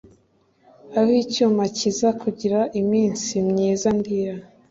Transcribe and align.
aho 0.97 1.11
icyuma 1.23 1.63
kizakugira 1.77 2.59
iminsi 2.81 3.33
myiza 3.49 3.87
ndira 3.97 4.35